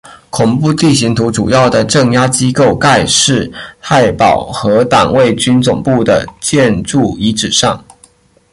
[0.31, 7.85] 恐怖地形图主要的镇压机构盖世太保和党卫军总部的建筑遗址上。